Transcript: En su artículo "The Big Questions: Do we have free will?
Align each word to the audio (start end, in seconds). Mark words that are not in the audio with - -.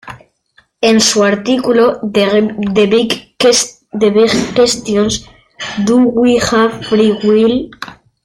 En 0.81 0.99
su 0.99 1.23
artículo 1.23 1.99
"The 2.11 2.87
Big 2.87 3.37
Questions: 3.37 5.29
Do 5.85 5.97
we 5.97 6.39
have 6.39 6.83
free 6.85 7.19
will? 7.23 7.69